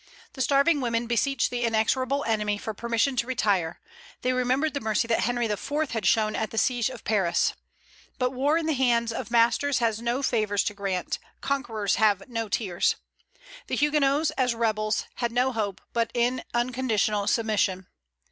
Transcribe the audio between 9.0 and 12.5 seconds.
of masters has no favors to grant; conquerors have no